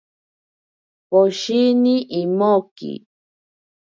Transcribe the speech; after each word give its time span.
Poshini 1.09 1.95
imoki. 2.21 2.91